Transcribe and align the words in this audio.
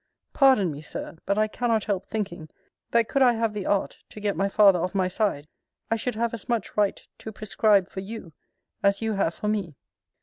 Pardon 0.33 0.71
me, 0.71 0.81
Sir; 0.81 1.19
but 1.27 1.37
I 1.37 1.47
cannot 1.47 1.83
help 1.83 2.07
thinking, 2.07 2.49
that 2.89 3.07
could 3.07 3.21
I 3.21 3.33
have 3.33 3.53
the 3.53 3.67
art 3.67 3.99
to 4.09 4.19
get 4.19 4.35
my 4.35 4.49
father 4.49 4.79
of 4.79 4.95
my 4.95 5.07
side, 5.07 5.47
I 5.91 5.95
should 5.95 6.15
have 6.15 6.33
as 6.33 6.49
much 6.49 6.75
right 6.75 6.99
to 7.19 7.31
prescribe 7.31 7.87
for 7.87 7.99
you, 7.99 8.33
as 8.81 9.03
you 9.03 9.13
have 9.13 9.35
for 9.35 9.47
me. 9.47 9.75